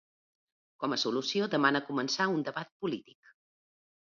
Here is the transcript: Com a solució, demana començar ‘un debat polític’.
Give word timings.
Com 0.83 0.95
a 0.95 0.99
solució, 1.01 1.49
demana 1.55 1.83
començar 1.91 2.29
‘un 2.39 2.43
debat 2.49 2.73
polític’. 2.81 3.33